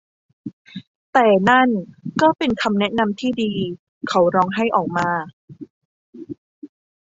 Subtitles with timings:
[1.13, 1.69] แต่นั่น
[2.21, 3.51] ก็เป็นคำแนะนำที่ดี
[4.09, 5.09] เขาร้องไห้ออกมา